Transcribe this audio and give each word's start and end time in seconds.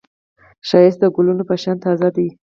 ښایست 0.67 0.99
د 1.01 1.05
ګلونو 1.15 1.43
په 1.49 1.55
شان 1.61 1.77
تازه 1.85 2.09
دی 2.15 2.27